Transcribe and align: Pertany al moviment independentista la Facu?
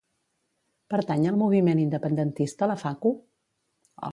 Pertany 0.93 1.27
al 1.31 1.37
moviment 1.43 1.83
independentista 1.83 2.71
la 2.73 2.81
Facu? 2.85 3.13